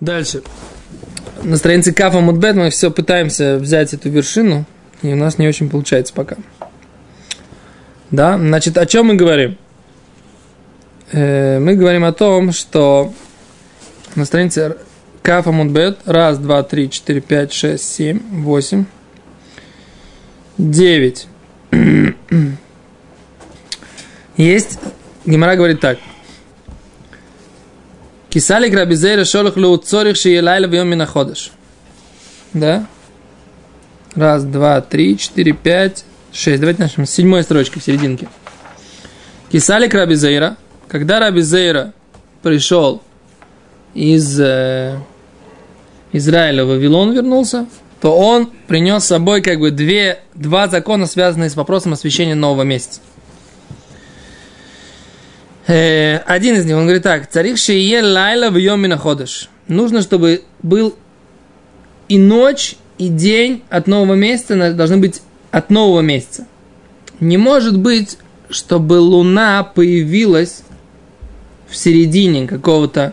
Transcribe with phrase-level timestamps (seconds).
[0.00, 0.42] Дальше.
[1.42, 4.66] На странице Кафа Мудбет мы все пытаемся взять эту вершину,
[5.02, 6.36] и у нас не очень получается пока.
[8.10, 9.56] Да, значит, о чем мы говорим?
[11.12, 13.14] Э, мы говорим о том, что
[14.16, 14.76] на странице
[15.22, 18.84] Кафа Мудбет раз, два, три, четыре, пять, шесть, семь, восемь,
[20.58, 21.26] девять.
[24.36, 24.78] Есть,
[25.24, 25.98] Гимара говорит так–
[28.36, 31.52] Кисалик Рабизейра Шолах Лу Цорих Шиелайла Вьем Минаходыш.
[32.52, 32.86] Да?
[34.14, 36.60] Раз, два, три, четыре, пять, шесть.
[36.60, 38.28] Давайте начнем с седьмой строчки в серединке.
[39.50, 40.58] Кисалик Рабизейра.
[40.86, 41.94] Когда Рабизейра
[42.42, 43.00] пришел
[43.94, 44.98] из э,
[46.12, 47.66] Израиля в Вавилон вернулся,
[48.02, 52.64] то он принес с собой как бы две, два закона, связанные с вопросом освящения нового
[52.64, 53.00] месяца.
[55.66, 59.50] Э, один из них, он говорит так, царих шие лайла в йомина ходыш.
[59.66, 60.94] Нужно, чтобы был
[62.08, 66.46] и ночь, и день от нового месяца должны быть от нового месяца.
[67.18, 68.18] Не может быть,
[68.48, 70.62] чтобы луна появилась
[71.68, 73.12] в середине какого-то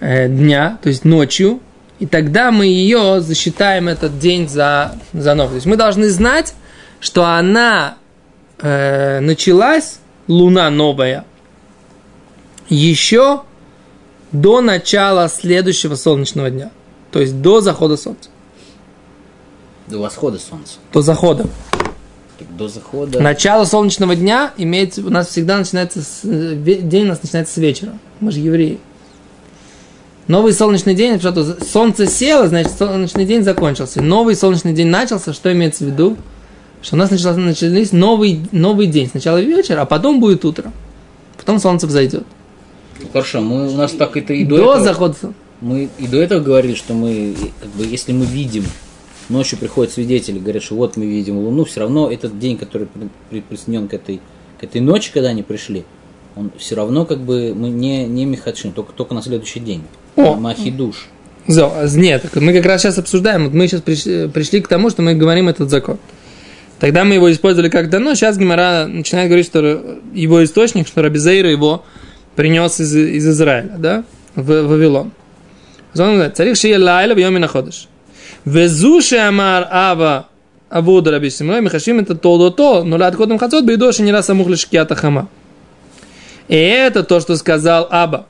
[0.00, 1.60] э, дня, то есть ночью,
[1.98, 5.50] и тогда мы ее засчитаем этот день за, за новый.
[5.50, 6.54] То есть мы должны знать,
[7.00, 7.96] что она
[8.60, 11.24] э, началась луна новая,
[12.68, 13.42] еще
[14.32, 16.70] до начала следующего солнечного дня.
[17.10, 18.30] То есть до захода солнца.
[19.88, 20.78] До восхода солнца.
[20.92, 21.46] До захода.
[22.56, 23.20] До захода.
[23.20, 27.92] Начало солнечного дня имеется, у нас всегда начинается, с, день у нас начинается с вечера.
[28.20, 28.78] Мы же евреи.
[30.28, 34.00] Новый солнечный день, что солнце село, значит солнечный день закончился.
[34.00, 36.16] Новый солнечный день начался, что имеется в виду?
[36.82, 39.08] Что у нас начался, начались новый, новый день.
[39.08, 40.72] Сначала вечер, а потом будет утро.
[41.36, 42.24] Потом солнце взойдет.
[43.00, 44.84] Ну, хорошо, мы, у нас так это и до, до этого...
[44.84, 45.16] захода
[45.60, 48.64] Мы и до этого говорили, что мы, как бы, если мы видим,
[49.28, 52.88] ночью приходят свидетели, говорят, что вот мы видим Луну, все равно этот день, который
[53.48, 54.20] присоединен к этой,
[54.58, 55.84] к этой ночи, когда они пришли,
[56.36, 59.82] он все равно как бы мы не, не мехадшин, только, только на следующий день.
[60.16, 60.34] О.
[60.34, 61.08] Махидуш.
[61.46, 65.48] Нет, мы как раз сейчас обсуждаем, мы сейчас пришли, пришли к тому, что мы говорим
[65.48, 65.98] этот закон.
[66.80, 68.14] Тогда мы его использовали как дано.
[68.14, 71.84] Сейчас Гимара начинает говорить, что его источник, что Рабизейра его
[72.36, 74.04] принес из, из Израиля, да,
[74.34, 75.12] в Вавилон.
[75.98, 77.86] Он говорит, царих шия лайла в йоми находишь.
[78.46, 80.28] Везуши амар ава
[80.70, 84.26] авуда раби Симой, михашим это то до то, но лад ходом хацот бейдоши не раз
[84.26, 85.28] самух лишь хама.
[86.48, 88.26] И это то, что сказал Аба.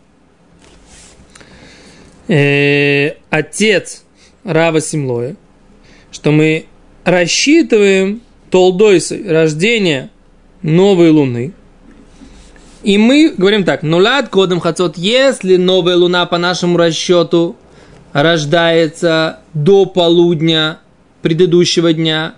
[2.28, 4.05] Э, отец
[4.44, 5.37] Рава Симлоя,
[6.10, 6.66] что мы
[7.05, 10.11] рассчитываем Толдойсы, рождение
[10.62, 11.53] новой луны.
[12.83, 17.56] И мы говорим так, нулят кодом хацот, если новая луна по нашему расчету
[18.12, 20.81] рождается до полудня
[21.22, 22.34] предыдущего дня,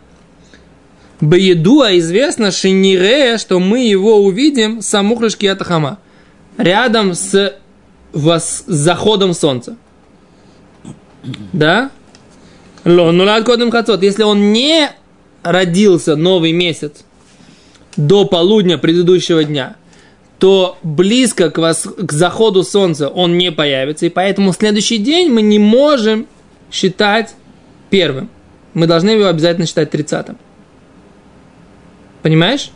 [1.20, 5.98] Баедуа известно Шинире, что мы его увидим самухрышки Атахама,
[6.58, 7.54] рядом с,
[8.12, 9.76] с заходом солнца.
[11.52, 11.92] Да?
[12.82, 14.02] Нулят кодом хацот.
[14.02, 14.90] Если он не
[15.42, 17.04] родился новый месяц
[17.96, 19.76] до полудня предыдущего дня,
[20.38, 21.82] то близко к, вос...
[21.82, 26.26] к заходу солнца он не появится, и поэтому следующий день мы не можем
[26.70, 27.34] считать
[27.90, 28.28] первым.
[28.74, 30.38] Мы должны его обязательно считать тридцатым.
[32.22, 32.70] Понимаешь?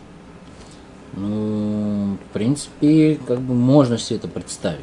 [1.14, 4.80] Ну, в принципе, как бы можно себе это представить.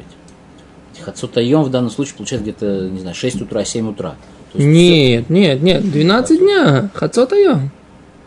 [1.00, 4.16] חצות היום в данном случае получается где-то, не знаю, 6 утра, 7 утра
[4.54, 6.90] нет, нет, нет, 12 дня.
[6.94, 7.70] חצות היום.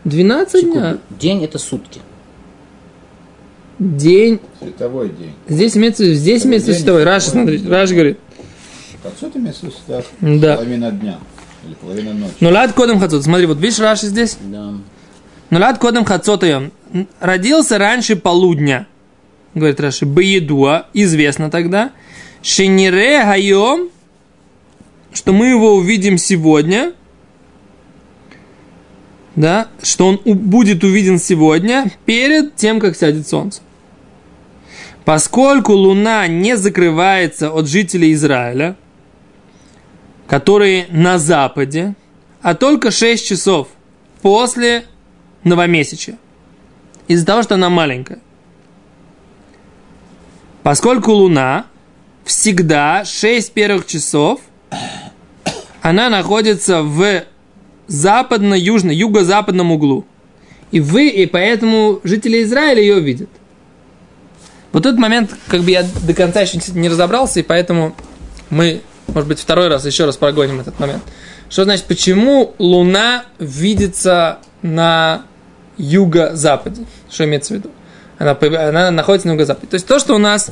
[0.04, 0.78] 12 Секунду.
[0.78, 0.98] дня.
[1.10, 2.00] День это сутки.
[3.78, 4.40] День.
[4.60, 5.34] Световой день.
[5.48, 7.04] Здесь имеется, здесь имеется световой.
[7.04, 8.18] Раши, смотри, Раши говорит.
[9.02, 10.38] חצות имеется световой.
[10.38, 10.56] Да.
[10.56, 11.18] Половина дня.
[11.66, 12.34] Или половина ночи.
[12.40, 13.22] נולד קודם חצות.
[13.24, 14.36] Смотри, вот видишь Раши здесь?
[14.40, 14.72] Да.
[15.50, 16.72] Ну лад кодом хацот йом.
[17.20, 18.86] Родился раньше полудня.
[19.54, 20.06] Говорит Раши.
[20.06, 20.86] Баедуа.
[20.94, 21.92] Известно тогда.
[22.42, 23.90] Шенире хайом
[25.12, 26.92] что мы его увидим сегодня,
[29.36, 33.62] да, что он будет увиден сегодня перед тем, как сядет солнце.
[35.04, 38.76] Поскольку Луна не закрывается от жителей Израиля,
[40.26, 41.94] которые на западе,
[42.42, 43.68] а только 6 часов
[44.20, 44.84] после
[45.44, 46.18] новомесяча,
[47.06, 48.18] из-за того, что она маленькая.
[50.62, 51.64] Поскольку Луна
[52.24, 54.40] всегда 6 первых часов
[55.82, 57.24] она находится в
[57.86, 60.04] западно-южно, юго-западном углу.
[60.70, 63.30] И вы, и поэтому жители Израиля ее видят.
[64.72, 67.94] Вот этот момент, как бы я до конца еще не разобрался, и поэтому
[68.50, 71.02] Мы, может быть, второй раз еще раз прогоним этот момент.
[71.50, 75.22] Что значит, почему Луна видится на
[75.76, 76.84] юго-западе?
[77.10, 77.70] Что имеется в виду?
[78.18, 79.66] Она, она находится на юго-западе.
[79.68, 80.50] То есть то, что у нас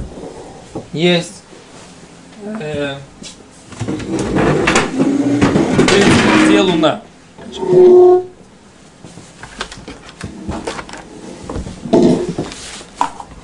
[0.92, 1.42] есть
[2.60, 2.94] э,
[6.46, 7.02] где Луна.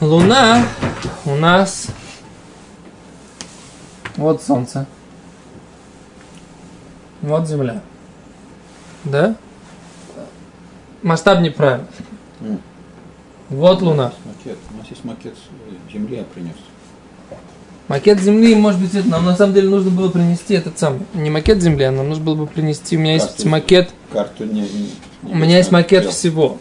[0.00, 0.64] Луна
[1.26, 1.86] у нас
[4.16, 4.86] вот Солнце.
[7.20, 7.82] Вот Земля.
[9.04, 9.36] Да?
[11.02, 11.86] Масштаб неправильно.
[12.40, 12.60] М.
[13.48, 14.12] Вот Луна.
[14.24, 14.58] Макет.
[14.72, 16.56] У нас есть макет с земли, я принес.
[17.92, 21.00] Макет Земли, может быть, это нам на самом деле нужно было принести этот самый.
[21.12, 22.96] Не макет Земли, а нам нужно было бы принести.
[22.96, 23.48] У меня есть Карту.
[23.50, 23.90] макет.
[24.10, 24.90] Карту не, не-
[25.24, 26.14] У меня есть макет сделал.
[26.14, 26.58] всего.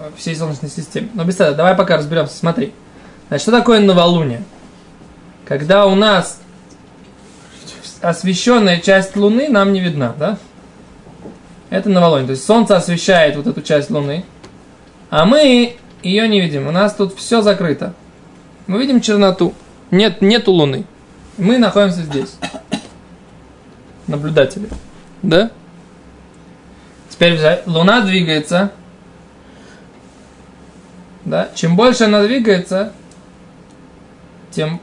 [0.00, 1.08] э, Всей Солнечной системы.
[1.12, 2.34] Но без этого, давай пока разберемся.
[2.34, 2.72] Смотри.
[3.28, 4.42] Значит, что такое новолуние?
[5.44, 6.40] Когда у нас
[8.00, 10.38] освещенная часть Луны нам не видна, да?
[11.68, 12.26] Это новолуние.
[12.28, 14.24] То есть Солнце освещает вот эту часть Луны,
[15.10, 16.68] а мы ее не видим.
[16.68, 17.92] У нас тут все закрыто.
[18.66, 19.52] Мы видим черноту.
[19.90, 20.84] Нет, нету Луны.
[21.36, 22.36] Мы находимся здесь.
[24.06, 24.68] Наблюдатели.
[25.22, 25.50] Да?
[27.08, 28.72] Теперь Луна двигается.
[31.24, 31.50] Да?
[31.54, 32.92] Чем больше она двигается,
[34.50, 34.80] тем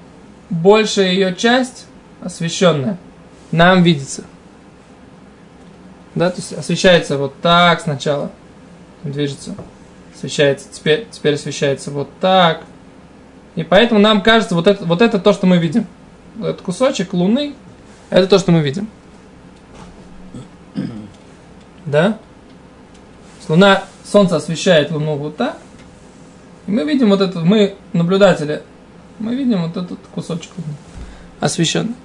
[0.50, 1.88] больше ее часть
[2.22, 2.98] освещенная
[3.52, 4.24] нам видится.
[6.16, 8.32] Да, то есть освещается вот так сначала,
[9.04, 9.56] движется,
[10.16, 12.64] освещается, теперь, теперь освещается вот так.
[13.58, 15.88] И поэтому нам кажется, вот это, вот это то, что мы видим.
[16.40, 17.56] Этот кусочек Луны,
[18.12, 18.88] это то, что мы видим.
[21.86, 22.20] Да?
[23.48, 25.58] Луна, Солнце освещает Луну вот так.
[26.68, 28.62] И мы видим вот этот, мы наблюдатели,
[29.18, 30.76] мы видим вот этот кусочек Луны
[31.40, 31.96] освещенный.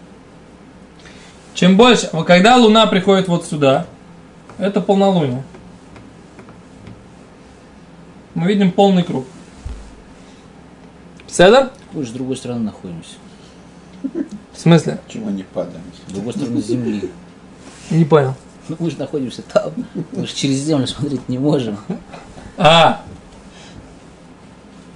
[1.53, 3.87] Чем больше, когда Луна приходит вот сюда,
[4.57, 5.43] это полнолуние.
[8.35, 9.27] Мы видим полный круг.
[11.33, 11.71] Седа?
[11.93, 13.15] Мы же с другой стороны находимся.
[14.03, 15.01] В смысле?
[15.07, 15.83] Почему не падаем?
[16.07, 17.11] С другой стороны Земли.
[17.91, 18.35] Не понял.
[18.69, 19.73] Ну, мы же находимся там.
[20.13, 21.79] Мы же через Землю смотреть не можем.
[22.59, 23.03] А!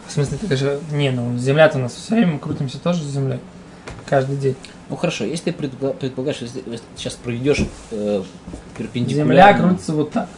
[0.06, 0.80] В смысле, ты же...
[0.92, 3.40] Не, ну Земля-то у нас все время мы крутимся тоже с Землей.
[4.04, 4.56] Каждый день.
[4.90, 6.62] Ну хорошо, если ты предпо- предполагаешь, если
[6.96, 7.60] сейчас проведешь
[7.90, 8.24] э, Земля
[8.76, 10.28] перпендикулярно, крутится вот так.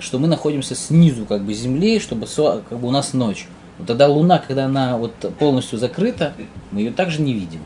[0.00, 3.46] Что мы находимся снизу как бы Земли, чтобы как бы у нас ночь.
[3.78, 6.34] Но тогда Луна, когда она вот полностью закрыта,
[6.70, 7.60] мы ее также не видим.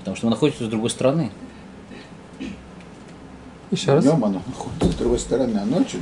[0.00, 1.30] Потому что мы находимся с другой стороны.
[3.70, 4.04] Еще раз.
[4.04, 6.00] Днем оно находится с другой стороны, а ночью.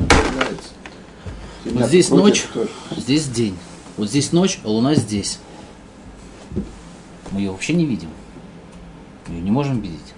[1.65, 2.71] Земля Вот здесь ночь, тоже.
[2.97, 3.57] здесь день.
[3.97, 5.39] Вот здесь ночь, а Луна здесь.
[7.31, 8.09] Мы ее вообще не видим.
[9.27, 10.15] Мы ее не можем видеть.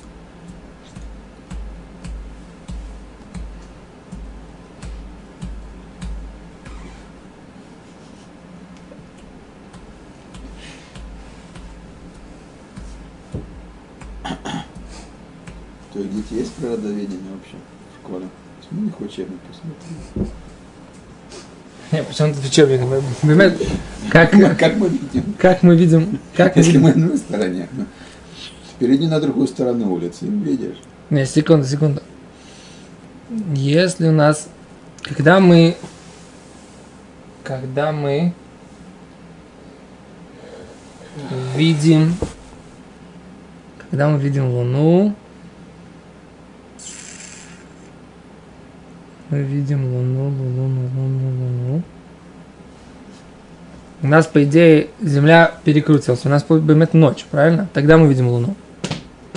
[16.30, 17.56] То есть природоведение вообще
[17.92, 18.26] в школе?
[18.60, 20.32] Почему их учебник посмотреть?
[21.90, 22.80] Не, почему тут учебник?
[22.82, 23.66] Вы- понимаете,
[24.10, 25.34] Как, Мы- Как мы видим?
[25.38, 26.20] как мы видим...
[26.36, 26.82] Как мы Если видим...
[26.84, 27.84] мы на одной стороне, ну,
[28.78, 30.78] перейди на другую сторону улицы видишь.
[31.10, 32.00] Не, секунду, секунду.
[33.54, 34.48] Если у нас...
[35.02, 35.76] Когда мы...
[37.42, 38.32] Когда мы
[41.56, 42.14] видим...
[43.90, 45.16] Когда мы видим Луну...
[49.30, 51.82] Мы видим Луну, Луну, Луну, Луну.
[54.02, 56.24] У нас, по идее, Земля перекрутилась.
[56.24, 57.68] У нас будет ночь, правильно?
[57.72, 58.54] Тогда мы видим Луну.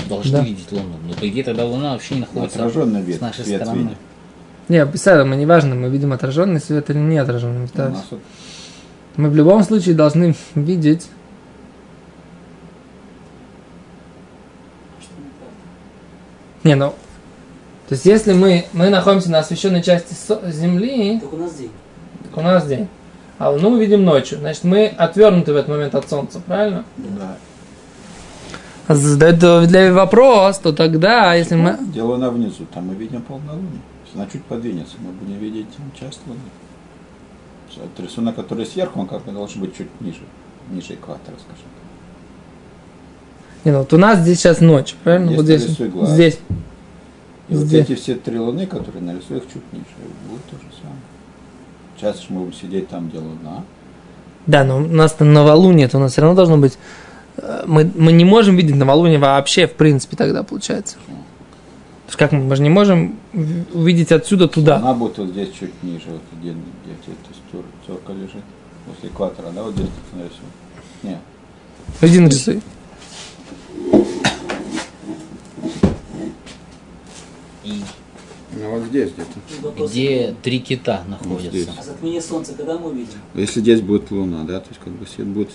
[0.09, 0.43] Должны Да.
[0.43, 0.95] видеть Луну.
[1.07, 3.81] Но по идее тогда Луна вообще не находится Отраженный с вид, нашей свет стороны.
[3.83, 3.95] видим.
[4.69, 7.65] Не, писали, мы неважно, мы видим отраженный свет или не отраженный.
[7.65, 7.89] У Да.
[7.89, 8.05] нас
[9.15, 11.07] Мы в любом случае должны видеть.
[16.63, 16.93] Не, ну.
[17.93, 20.15] То есть, если мы, мы находимся на освещенной части
[20.49, 21.69] Земли, Так у нас день.
[22.23, 22.87] так у нас день.
[23.37, 24.39] А Луну мы видим ночью.
[24.39, 26.85] Значит, мы отвернуты в этот момент от Солнца, правильно?
[26.97, 27.37] да.
[28.87, 31.77] А задает для вопрос, то тогда, если мы...
[31.79, 33.69] Где Луна внизу, там мы видим полнолуние.
[34.05, 36.39] Если она чуть подвинется, мы будем видеть часть Луны.
[37.99, 40.21] Рисунок, который сверху, он как бы должен быть чуть ниже,
[40.71, 41.67] ниже экватора, скажем.
[43.65, 45.27] Не, ну вот у нас здесь сейчас ночь, правильно?
[45.39, 45.91] Здесь вот здесь.
[45.91, 46.09] глаз.
[46.09, 46.39] Здесь.
[47.53, 49.85] И вот эти все три луны, которые нарисую их чуть ниже,
[50.29, 50.99] будет то же самое.
[51.97, 53.63] Сейчас же мы будем сидеть там, где луна.
[54.47, 56.77] Да, но у нас там новолуние, то у нас все равно должно быть
[57.37, 60.95] э, мы, мы не можем видеть новолуние вообще, в принципе, тогда получается.
[61.05, 63.17] То есть как мы, мы же не можем
[63.73, 64.77] увидеть отсюда туда.
[64.77, 68.43] Она будет вот здесь чуть ниже, вот где, где то есть тер- терка лежит.
[68.85, 70.39] После экватора, да, вот здесь ты нарисуй.
[71.03, 71.19] Нет.
[72.01, 72.61] Иди нарисуй.
[77.63, 77.81] И
[78.55, 79.85] Ну вот здесь где-то.
[79.87, 81.19] Где три кита здесь.
[81.65, 81.71] находятся.
[81.79, 83.13] А затмение солнца когда мы увидим?
[83.35, 85.49] Если здесь будет луна, да, то есть как бы свет будет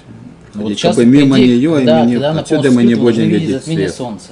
[0.53, 2.95] проходить вот сейчас, как бы мимо идее, нее, и да, мы не- отсюда мы не
[2.95, 3.97] будем видеть затмение свет.
[3.97, 4.29] солнца.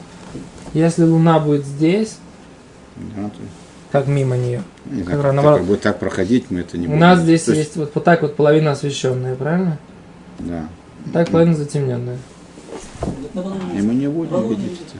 [0.75, 2.17] Если Луна будет здесь,
[2.97, 3.37] Да, то-
[3.93, 4.63] как мимо нее.
[4.87, 5.59] не Как знаю, наоборот.
[5.59, 7.01] как будет так проходить, мы это не У будем.
[7.01, 9.79] нас здесь То есть вот, вот так вот половина освещенная, правильно?
[10.41, 10.69] Да.
[11.13, 12.19] Так половина затемненная.
[13.01, 14.99] Вот на И мы не будем видеть это.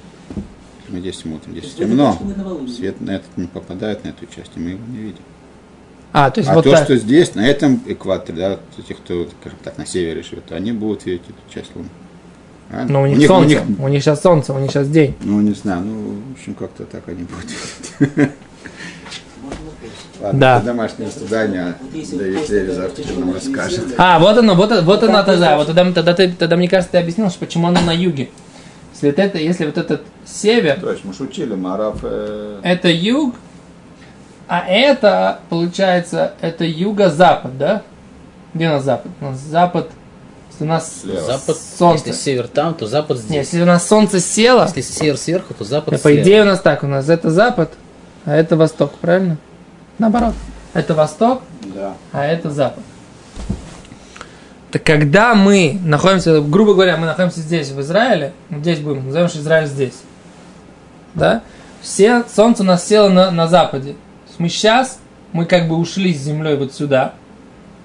[0.89, 2.19] Мы здесь смотрим, здесь темно.
[2.69, 5.23] Свет на этот не попадает, на эту часть, и мы его не видим.
[6.13, 6.85] А, то есть А вот то, так.
[6.85, 11.05] что здесь, на этом экваторе, да, те, кто, скажем так, на севере живет, они будут
[11.05, 11.89] видеть эту часть Луны.
[12.69, 12.93] Правильно?
[12.93, 13.49] Но у них у солнце.
[13.65, 15.15] них- У них сейчас солнце, у них сейчас день.
[15.23, 17.45] ну, не знаю, ну, в общем, как-то так они будут
[18.01, 18.31] видеть.
[20.21, 20.57] Ладно, Да.
[20.57, 23.85] это домашнее задание, Давид Леви завтра нам расскажет.
[23.99, 26.93] А, вот оно, вот, вот Ну, оно, тогда, вот тогда, тогда, ты, тогда, мне кажется,
[26.93, 28.31] ты объяснил, что почему оно на юге.
[28.97, 31.99] Если вот, это, если вот этот север, То есть мы шутили, Мараф...
[32.03, 33.35] э, это юг,
[34.49, 37.83] а это, получается, это юго-запад, да?
[38.55, 39.13] Где у нас запад?
[39.21, 39.91] У нас запад,
[40.51, 41.21] если у нас Слева.
[41.21, 42.09] Запад, солнце.
[42.09, 43.37] если север там, то запад здесь.
[43.37, 46.23] если у нас солнце село, Если север сверху, то запад то, по слева.
[46.23, 47.75] идее у нас так, у нас это запад,
[48.25, 49.37] а это восток, правильно?
[49.99, 50.33] Наоборот.
[50.73, 51.43] Это восток,
[51.75, 51.95] Да.
[52.13, 52.83] а это запад.
[54.77, 59.39] Так когда мы находимся, грубо говоря, мы находимся здесь, в Израиле, здесь будем, назовем, что
[59.39, 59.95] Израиль здесь,
[61.15, 61.43] да,
[61.81, 63.97] все, солнце у нас село на, на западе.
[64.37, 64.99] Мы сейчас,
[65.33, 67.15] мы как бы ушли с землей вот сюда.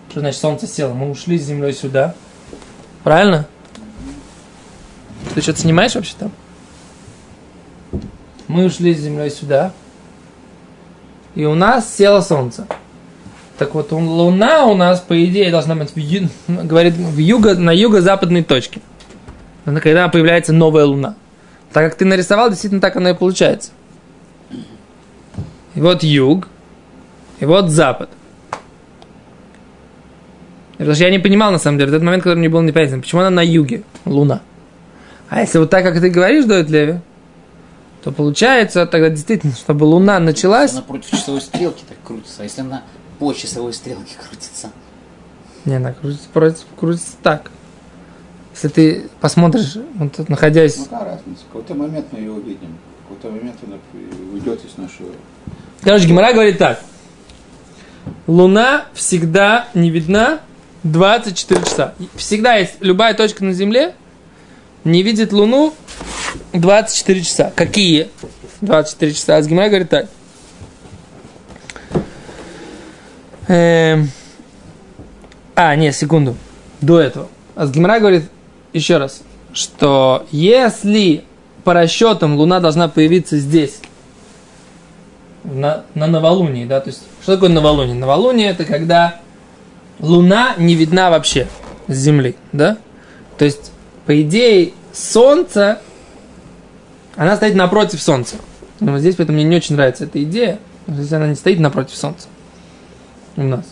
[0.10, 0.94] Что значит солнце село?
[0.94, 2.14] Мы ушли с землей сюда.
[3.06, 3.48] Правильно?
[5.34, 6.32] Ты что-то снимаешь вообще там?
[8.50, 9.72] Мы ушли с землей сюда.
[11.36, 12.68] И у нас село солнце.
[13.62, 17.70] Так вот, Луна у нас, по идее, должна быть в, ю- говорит, в юго, на
[17.70, 18.82] юго-западной точке.
[19.66, 21.14] Когда появляется новая Луна.
[21.72, 23.70] Так как ты нарисовал, действительно так оно и получается.
[25.76, 26.48] И вот юг,
[27.40, 28.10] и вот запад.
[30.80, 33.22] Потому что я не понимал, на самом деле, этот момент, который мне было непонятно, почему
[33.22, 34.42] она на юге, Луна.
[35.30, 36.96] А если вот так, как ты говоришь, Дует Леви,
[38.04, 40.72] то получается тогда действительно, чтобы Луна началась...
[40.72, 42.42] Она против часовой стрелки так крутится.
[42.42, 42.82] А если она
[43.22, 44.72] по часовой стрелке крутится?
[45.66, 47.52] Не, она крутится, против- крутится так.
[48.52, 50.76] Если ты посмотришь, вот тут находясь...
[50.78, 51.44] Ну, какая разница?
[51.44, 52.80] В какой-то момент мы ее увидим.
[53.06, 53.78] В какой-то момент она
[54.34, 55.10] уйдет из нашего...
[55.82, 56.82] Короче, Гимара говорит так.
[58.26, 60.40] Луна всегда не видна
[60.82, 61.94] 24 часа.
[62.16, 63.94] Всегда есть любая точка на Земле
[64.84, 65.76] не видит Луну
[66.54, 67.54] 24 часа.
[67.56, 68.10] Какие
[68.62, 69.36] 24 часа?
[69.36, 70.10] А Гимара говорит так.
[73.48, 74.10] Эм,
[75.56, 76.36] А, не, секунду.
[76.80, 77.28] До этого.
[77.56, 78.24] Асгимра говорит
[78.74, 79.22] еще раз,
[79.54, 81.24] что если
[81.64, 83.80] по расчетам Луна должна появиться здесь,
[85.44, 87.96] на, на новолунии, да, то есть, что такое новолуние?
[87.96, 89.20] Новолуние это когда
[90.00, 91.48] Луна не видна вообще
[91.88, 92.78] с Земли, да?
[93.38, 93.72] То есть,
[94.06, 95.80] по идее, Солнце,
[97.16, 98.36] она стоит напротив Солнца.
[98.80, 101.96] Но вот здесь поэтому мне не очень нравится эта идея, если она не стоит напротив
[101.96, 102.28] Солнца
[103.38, 103.66] у нас.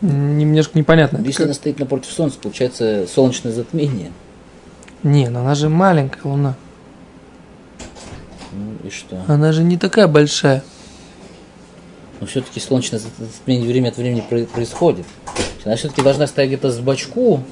[0.00, 1.18] Немножко непонятно.
[1.18, 4.10] Если как- она стоит напротив солнца, получается солнечное затмение.
[5.02, 6.54] Не, но она же маленькая Луна.
[8.52, 9.22] Ну и что?
[9.28, 10.62] Она же не такая большая.
[12.20, 15.06] Но все-таки солнечное затмение время от времени про- происходит.
[15.64, 17.42] Она все-таки должна стоять где-то с бочку.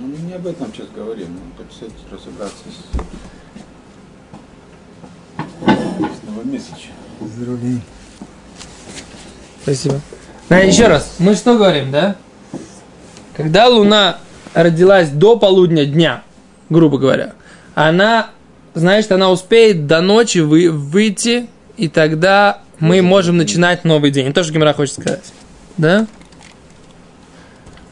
[0.00, 1.28] Ну, мы не об этом сейчас говорим.
[1.30, 2.98] Мы хотим разобраться с...
[6.18, 6.92] с новомесячем.
[9.62, 10.00] Спасибо.
[10.48, 12.16] Да, еще раз, мы что говорим, да?
[13.36, 14.18] Когда Луна
[14.54, 16.22] родилась до полудня дня,
[16.70, 17.34] грубо говоря,
[17.74, 18.30] она,
[18.74, 24.32] значит, она успеет до ночи вы, выйти, и тогда мы можем начинать новый день.
[24.32, 25.32] То, что Гимара хочет сказать.
[25.76, 26.06] Да?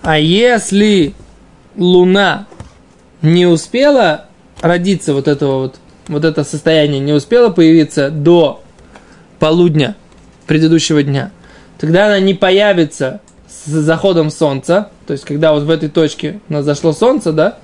[0.02, 1.14] А если
[1.76, 2.46] Луна
[3.22, 4.26] не успела
[4.60, 5.76] родиться, вот этого вот,
[6.08, 8.62] вот это состояние не успело появиться до
[9.38, 9.94] полудня
[10.46, 11.30] предыдущего дня,
[11.78, 16.52] тогда она не появится с заходом солнца, то есть когда вот в этой точке у
[16.52, 17.58] нас зашло солнце, да,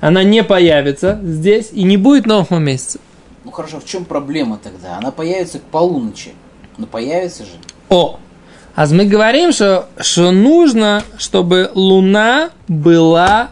[0.00, 2.98] она не появится здесь и не будет нового месяца.
[3.44, 4.98] Ну хорошо, в чем проблема тогда?
[4.98, 6.32] Она появится к полуночи.
[6.78, 7.50] Но появится же.
[7.88, 8.18] О,
[8.74, 13.50] а мы говорим, что, что нужно, чтобы Луна была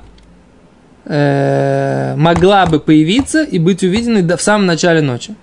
[1.05, 5.35] э, могла бы появиться и быть увиденной в самом начале ночи.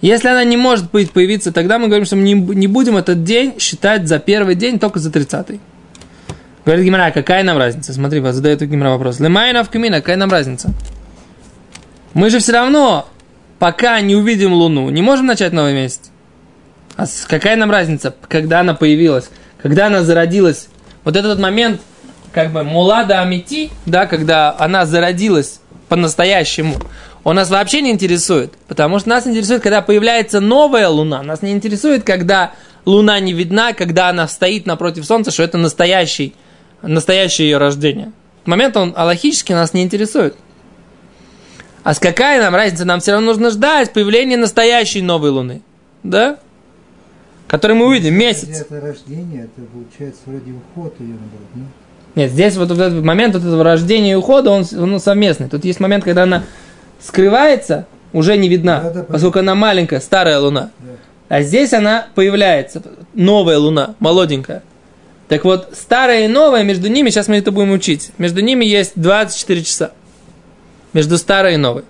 [0.00, 3.24] Если она не может быть появиться, тогда мы говорим, что мы не, не будем этот
[3.24, 5.60] день считать за первый день, только за 30-й.
[6.64, 7.92] Говорит Гимара, «А какая нам разница?
[7.92, 9.18] Смотри, вас задает Гимара вопрос.
[9.20, 10.70] Лемайна в камина, какая нам разница?
[12.14, 13.08] Мы же все равно,
[13.58, 16.10] пока не увидим Луну, не можем начать новый месяц.
[16.96, 20.68] А какая нам разница, когда она появилась, когда она зародилась?
[21.04, 21.80] Вот этот момент,
[22.32, 26.76] как бы, мулада амити, да, когда она зародилась по-настоящему,
[27.28, 28.54] он нас вообще не интересует.
[28.68, 31.22] Потому что нас интересует, когда появляется новая луна.
[31.22, 32.54] Нас не интересует, когда
[32.86, 36.34] луна не видна, когда она стоит напротив солнца, что это настоящий,
[36.80, 38.12] настоящее ее рождение.
[38.46, 40.36] Момент он аллахически нас не интересует.
[41.82, 42.86] А с какая нам разница?
[42.86, 45.60] Нам все равно нужно ждать появления настоящей новой луны.
[46.02, 46.38] Да?
[47.46, 48.62] Который мы увидим месяц.
[48.62, 51.64] Это рождение, это получается вроде уход ее наоборот, ну?
[52.14, 55.50] Нет, здесь вот этот момент вот этого рождения и ухода, он, он совместный.
[55.50, 56.44] Тут есть момент, когда она
[57.00, 60.70] скрывается, уже не видна, Да, да, поскольку она маленькая, старая луна.
[60.78, 60.92] Да.
[61.28, 62.82] А здесь она появляется,
[63.14, 64.62] новая луна, молоденькая.
[65.28, 68.92] Так вот, старая и новая, между ними, сейчас мы это будем учить, между ними есть
[68.96, 69.92] 24 часа.
[70.94, 71.84] Между старой и новой.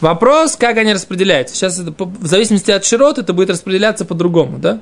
[0.00, 1.54] Вопрос, как они распределяются.
[1.54, 4.80] Сейчас это, в зависимости от широт, это будет распределяться по-другому, да?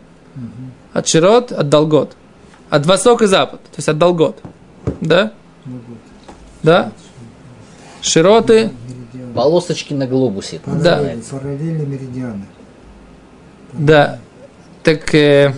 [0.93, 2.17] От широт, от долгот.
[2.71, 4.41] От восток и запад, то есть от долгот.
[5.01, 5.33] Да?
[5.65, 5.83] Вот,
[6.63, 6.93] Да?
[8.01, 8.71] Широты.
[9.35, 10.57] Полосочки на глобусе.
[10.57, 10.97] это Да.
[11.31, 12.47] Параллели меридианы.
[13.73, 14.19] да.
[14.83, 15.55] Так э,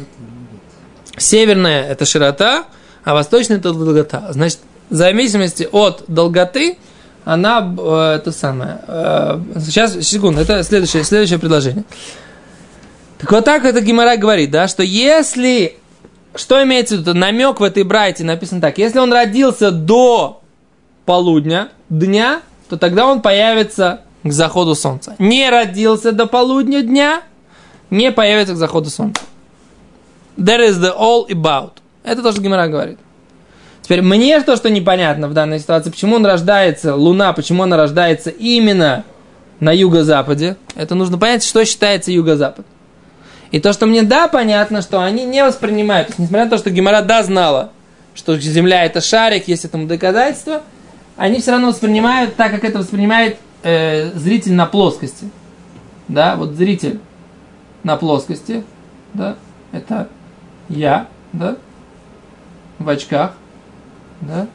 [1.17, 2.67] северная это широта,
[3.05, 4.29] а восточная это долгота.
[4.33, 4.59] Значит,
[4.91, 6.77] в зависимости от долготы,
[7.25, 8.81] она э, это самое.
[8.87, 11.85] э, сейчас, секунду, это следующее, следующее предложение.
[13.19, 15.79] Так вот так это Гимара говорит, да, что если,
[16.35, 20.43] что имеется в виду, намек в этой брайте написан так, если он родился до
[21.07, 25.15] полудня, дня, то тогда он появится к заходу солнца.
[25.19, 27.23] Не родился до полудня дня,
[27.91, 29.23] не появится к заходу солнца.
[30.37, 31.73] There is the all about.
[32.03, 32.99] Это то, что Гимара говорит.
[33.83, 38.31] Теперь мне то, что непонятно в данной ситуации, почему он рождается, Луна, почему она рождается
[38.31, 39.05] именно
[39.61, 42.65] на юго-западе, это нужно понять, что считается юго-запад.
[43.51, 46.59] И то, что мне да, понятно, что они не воспринимают, то есть, несмотря на то,
[46.59, 47.71] что Гимара да знала,
[48.15, 50.63] что Земля это шарик, есть этому доказательства,
[51.17, 55.29] они все равно воспринимают так, как это воспринимает э, зритель на плоскости.
[56.09, 57.01] Да, вот зритель
[57.83, 58.65] на плоскости,
[59.15, 59.37] да,
[59.73, 60.09] это
[60.69, 61.57] я, да,
[62.79, 63.35] в очках,
[64.21, 64.47] да,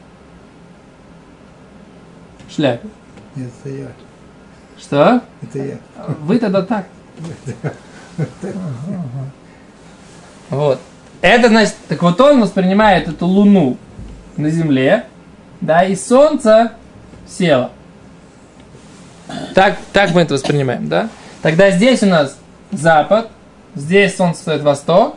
[2.46, 2.88] в шляпе.
[3.34, 3.86] Нет, это я.
[4.78, 5.22] Что?
[5.42, 5.78] Это я.
[6.20, 6.86] Вы тогда так.
[10.48, 10.80] Вот.
[11.20, 13.76] Это значит, так вот он воспринимает эту луну
[14.36, 15.06] на Земле,
[15.60, 16.72] да, и солнце
[17.28, 17.70] село.
[19.54, 21.08] Так, так мы это воспринимаем, да?
[21.42, 22.36] Тогда здесь у нас
[22.72, 23.28] запад,
[23.74, 25.16] здесь солнце стоит восток,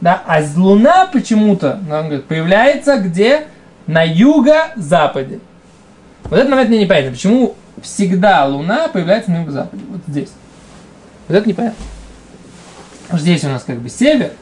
[0.00, 3.46] да, а луна почему-то, ну, он говорит, появляется где?
[3.86, 5.40] На юго-западе.
[6.24, 10.30] Вот этот момент мне непонятно, почему всегда луна появляется на юго-западе, вот здесь.
[11.28, 11.84] Вот это непонятно.
[13.12, 14.32] Здесь у нас как бы север,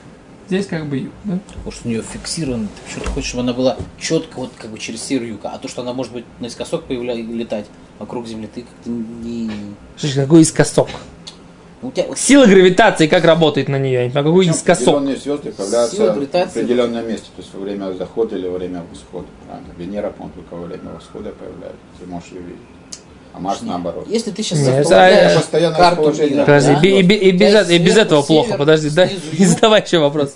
[0.50, 1.12] здесь как бы юг.
[1.24, 1.38] Да?
[1.46, 2.68] Потому что у нее фиксировано.
[2.84, 5.40] Ты что-то хочешь, чтобы она была четко вот как бы через север юг.
[5.44, 7.66] А то, что она может быть наискосок появляться летать
[7.98, 9.50] вокруг Земли, ты как-то не...
[9.96, 10.88] Что ж, какой искосок?
[11.82, 14.10] У тебя Сила гравитации как работает на нее?
[14.10, 14.88] Знаю, какой искосок?
[14.88, 16.60] Определенные звезды появляются Сила в гравитации.
[16.60, 19.26] определенном месте, то есть во время захода или во время восхода.
[19.46, 19.72] Правильно?
[19.78, 21.78] Венера, по-моему, только во время восхода появляется.
[21.98, 22.60] Ты можешь ее видеть.
[23.33, 24.07] А Марс наоборот.
[24.09, 26.81] Если ты сейчас Нет, постоянное карту мира, Подожди, да?
[26.83, 28.57] и, и- и без, и без сверху, этого плохо.
[28.59, 30.35] Подожди, дай, не задавай еще вопрос.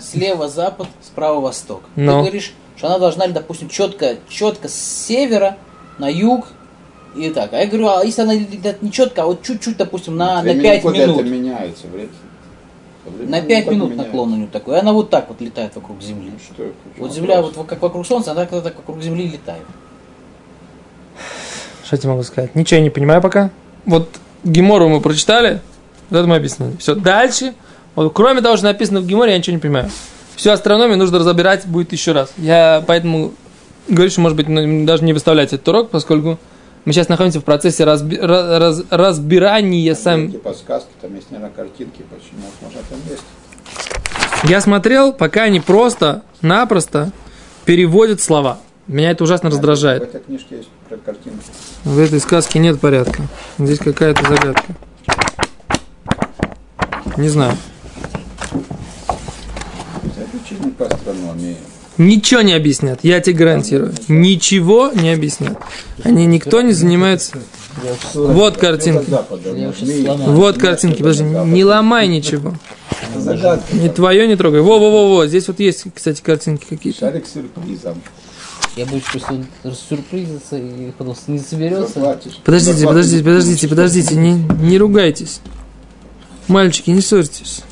[0.00, 1.82] слева запад, справа восток.
[1.96, 2.12] Ну.
[2.12, 5.56] Ты говоришь, что она должна, допустим, четко, четко с севера
[5.98, 6.46] на юг
[7.16, 7.52] и так.
[7.52, 10.42] А я говорю, а если она летит не четко, а вот чуть-чуть, допустим, на, на
[10.42, 11.20] Времени 5 года минут.
[11.20, 11.86] Это меняется.
[11.88, 12.08] Время.
[13.28, 14.76] На 5 никак минут наклон у нее такой.
[14.76, 16.24] И она вот так вот летает вокруг Земли.
[16.26, 16.46] меняется.
[16.54, 16.64] Что,
[16.98, 17.56] Вот Земля вопрос?
[17.56, 19.62] вот как вокруг Солнца, она когда так вокруг Земли летает.
[21.86, 22.54] Что я тебе могу сказать?
[22.56, 23.50] Ничего я не понимаю пока.
[23.84, 24.08] Вот
[24.42, 25.60] Гемору мы прочитали,
[26.10, 26.76] вот это мы объяснили.
[26.78, 27.54] Все, дальше.
[27.94, 29.88] Вот, кроме того, что написано в Геморе, я ничего не понимаю.
[30.34, 32.30] Всю астрономию нужно разбирать будет еще раз.
[32.38, 33.32] Я поэтому
[33.88, 36.38] говорю, что, может быть, ну, даже не выставлять этот урок, поскольку
[36.84, 40.32] мы сейчас находимся в процессе разби- раз- разбирания сам.
[40.32, 43.22] Подсказки, там есть, наверное, картинки, почему, возможно, там есть.
[44.50, 47.12] Я смотрел, пока они просто-напросто
[47.64, 48.58] переводят слова.
[48.88, 50.02] Меня это ужасно В раздражает.
[50.04, 51.44] этой книжке есть про картинки.
[51.84, 53.22] В этой сказке нет порядка.
[53.58, 54.74] Здесь какая-то загадка.
[57.16, 57.56] Не знаю.
[60.78, 61.56] По астрономии.
[61.98, 63.94] Ничего не объяснят, я тебе гарантирую.
[64.08, 65.56] Ничего не объяснят.
[66.04, 67.38] Они никто не занимается.
[68.14, 69.10] Вот картинки.
[70.26, 72.52] Вот картинки, подожди, не ломай ничего.
[73.72, 74.60] Ни твое не трогай.
[74.60, 77.00] Во-во-во-во, здесь вот есть, кстати, картинки какие-то.
[77.00, 78.00] Шарик с сюрпризом.
[78.76, 81.94] Я боюсь, что он сюрпризится и потом не соберется.
[81.94, 82.38] Заплатишь.
[82.44, 82.88] Подождите, Заплатишь.
[82.88, 84.32] подождите, подождите, подождите, не,
[84.68, 85.40] не ругайтесь.
[86.46, 87.62] Мальчики, не ссорьтесь.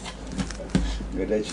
[1.13, 1.53] Горячие.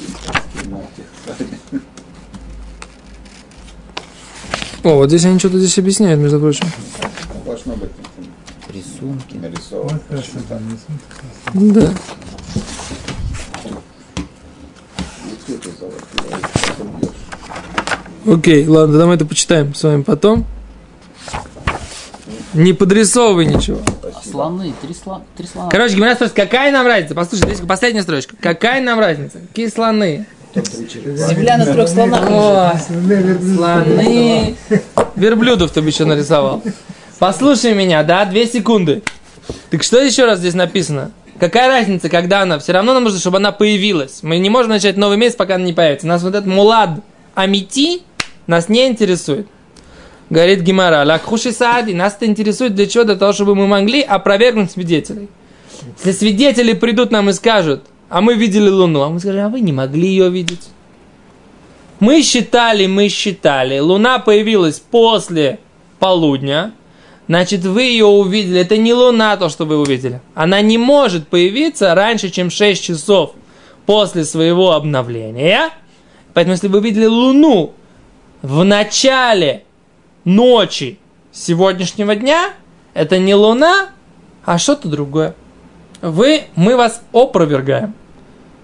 [4.84, 6.66] О, вот здесь они что-то здесь объясняют, между прочим.
[7.46, 7.92] Должно быть
[8.74, 9.36] Рисунки.
[9.36, 10.00] нарисовано.
[10.10, 11.74] Да, рисунки.
[11.74, 11.94] Да.
[15.26, 16.42] И цветы золотые.
[16.68, 17.10] Потом бьешь.
[18.32, 20.46] Окей, ладно, тогда мы это почитаем с вами потом.
[22.54, 23.80] Не подрисовывай ничего.
[24.04, 25.24] А слоны, три слона.
[25.36, 25.70] Три слона.
[25.70, 27.14] Короче, Гимара спрашивает, какая нам разница?
[27.14, 28.36] Послушай, здесь последняя строчка.
[28.40, 29.40] Какая нам разница?
[29.40, 30.26] Какие слоны?
[30.56, 32.22] Земля на трех слонах.
[32.30, 34.56] О, слоны.
[35.18, 36.64] Верблюдов ты бы еще нарисовал.
[37.20, 39.04] Послушай меня, да, две секунды.
[39.72, 41.12] Так что еще раз здесь написано?
[41.38, 42.60] Какая разница, когда она?
[42.60, 44.20] Все равно нам нужно, чтобы она появилась.
[44.24, 46.08] Мы не можем начать новый месяц, пока она не появится.
[46.08, 46.92] Нас вот этот мулад
[47.34, 48.04] амити
[48.52, 49.48] нас не интересует.
[50.30, 53.04] Говорит Гимара, лакхуши саади, нас это интересует для чего?
[53.04, 55.28] Для того, чтобы мы могли опровергнуть свидетелей.
[55.98, 59.62] Если свидетели придут нам и скажут, а мы видели Луну, а мы скажем, а вы
[59.62, 60.70] не могли ее видеть.
[62.00, 63.80] Мы считали, мы считали.
[63.80, 65.60] Луна появилась после
[66.00, 66.74] полудня.
[67.28, 68.60] Значит, вы ее увидели.
[68.60, 70.22] Это не Луна, то, что вы увидели.
[70.34, 73.32] Она не может появиться раньше, чем 6 часов
[73.86, 75.70] после своего обновления.
[76.34, 77.74] Поэтому, если вы видели Луну
[78.42, 79.64] в начале
[80.24, 81.00] ночи
[81.32, 82.54] сегодняшнего дня,
[82.94, 83.90] это не Луна,
[84.46, 85.36] а что-то другое.
[86.02, 87.94] Вы, мы вас опровергаем.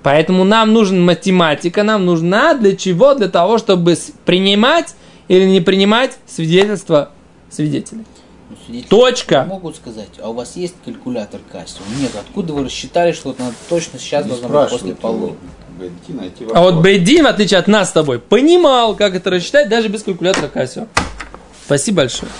[0.03, 3.13] Поэтому нам нужна математика, нам нужна для чего?
[3.13, 4.95] Для того, чтобы принимать
[5.27, 7.11] или не принимать свидетельства
[7.49, 8.05] свидетелей.
[8.49, 9.45] Ну, свидетели Точка.
[9.47, 11.81] Могут сказать, а у вас есть калькулятор Кассио?
[11.99, 15.37] Нет, откуда вы рассчитали, что вот она точно сейчас Не должна быть после полудня?
[15.77, 16.81] Пойти найти А вот.
[16.81, 20.87] Бейдин, в отличие от нас с тобой, понимал, как это рассчитать даже без калькулятора Кассио.
[21.65, 22.31] Спасибо большое.